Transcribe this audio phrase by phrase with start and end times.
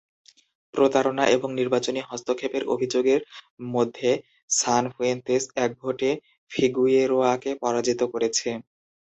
[0.73, 3.21] প্রতারণা এবং নির্বাচনী হস্তক্ষেপের অভিযোগের
[3.69, 4.09] মধ্যে
[4.51, 6.09] সানফুয়েন্তেস এক ভোটে
[6.51, 8.49] ফিগুয়েরোয়াকে পরাজিত করেছে।